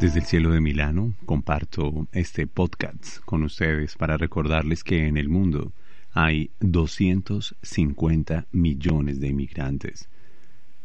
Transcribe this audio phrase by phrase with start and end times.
[0.00, 5.28] Desde el cielo de Milano comparto este podcast con ustedes para recordarles que en el
[5.28, 5.74] mundo
[6.12, 10.08] hay 250 millones de inmigrantes,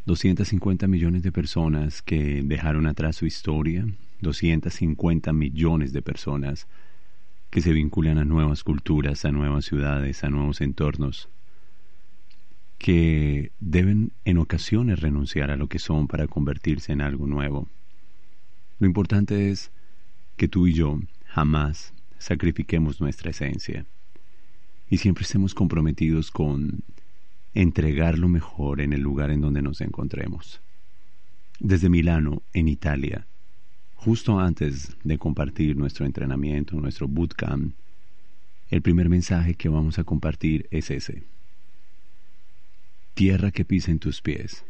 [0.06, 3.88] 250 millones de personas que dejaron atrás su historia,
[4.20, 6.68] 250 millones de personas
[7.52, 11.30] que se vinculan a nuevas culturas, a nuevas ciudades, a nuevos entornos,
[12.78, 17.70] que deben en ocasiones renunciar a lo que son para convertirse en algo nuevo.
[18.80, 19.72] Lo importante es
[20.36, 23.86] que tú y yo jamás sacrifiquemos nuestra esencia
[24.90, 26.84] y siempre estemos comprometidos con
[27.54, 30.62] entregar lo mejor en el lugar en donde nos encontremos.
[31.60, 33.28] Desde Milano, en Italia,
[33.96, 37.74] justo antes de compartir nuestro entrenamiento, nuestro bootcamp,
[38.70, 41.24] el primer mensaje que vamos a compartir es ese.
[43.14, 44.66] Tierra que pisen tus pies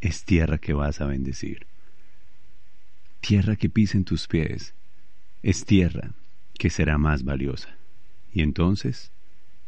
[0.00, 1.66] es tierra que vas a bendecir.
[3.26, 4.74] Tierra que pisen tus pies
[5.42, 6.10] es tierra
[6.58, 7.70] que será más valiosa.
[8.34, 9.12] Y entonces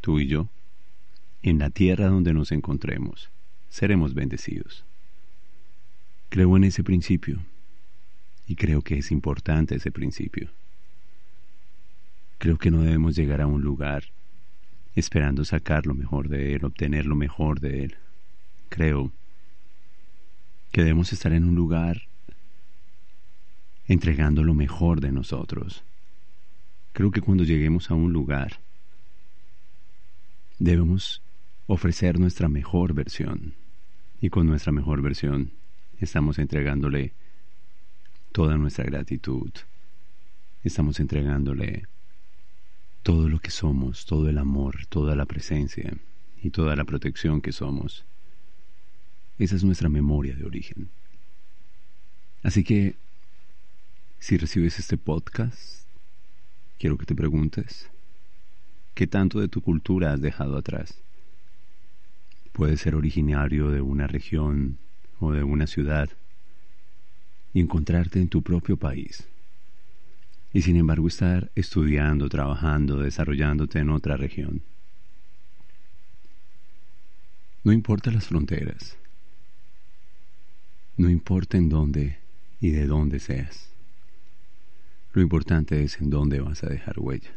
[0.02, 0.50] tú y yo,
[1.42, 3.30] en la tierra donde nos encontremos,
[3.70, 4.84] seremos bendecidos.
[6.28, 7.38] Creo en ese principio
[8.46, 10.50] y creo que es importante ese principio.
[12.36, 14.04] Creo que no debemos llegar a un lugar
[14.94, 17.96] esperando sacar lo mejor de él, obtener lo mejor de él.
[18.68, 19.12] Creo
[20.72, 22.02] que debemos estar en un lugar
[23.88, 25.82] entregando lo mejor de nosotros.
[26.92, 28.58] Creo que cuando lleguemos a un lugar
[30.58, 31.22] debemos
[31.66, 33.54] ofrecer nuestra mejor versión.
[34.20, 35.52] Y con nuestra mejor versión
[36.00, 37.12] estamos entregándole
[38.32, 39.50] toda nuestra gratitud.
[40.64, 41.84] Estamos entregándole
[43.02, 45.96] todo lo que somos, todo el amor, toda la presencia
[46.42, 48.04] y toda la protección que somos.
[49.38, 50.88] Esa es nuestra memoria de origen.
[52.42, 52.96] Así que,
[54.26, 55.86] si recibes este podcast,
[56.80, 57.88] quiero que te preguntes,
[58.92, 61.00] ¿Qué tanto de tu cultura has dejado atrás?
[62.50, 64.78] Puedes ser originario de una región
[65.20, 66.08] o de una ciudad
[67.54, 69.28] y encontrarte en tu propio país.
[70.52, 74.60] Y sin embargo estar estudiando, trabajando, desarrollándote en otra región.
[77.62, 78.96] No importa las fronteras.
[80.96, 82.18] No importa en dónde
[82.60, 83.75] y de dónde seas.
[85.16, 87.30] Lo importante es en dónde vas a dejar huella.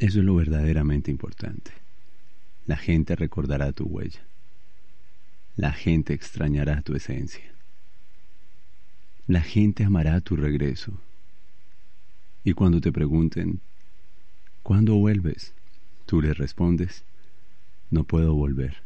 [0.00, 1.70] Eso es lo verdaderamente importante.
[2.66, 4.18] La gente recordará tu huella.
[5.54, 7.52] La gente extrañará tu esencia.
[9.28, 11.00] La gente amará tu regreso.
[12.42, 13.60] Y cuando te pregunten,
[14.64, 15.54] ¿cuándo vuelves?
[16.04, 17.04] Tú les respondes,
[17.92, 18.82] no puedo volver.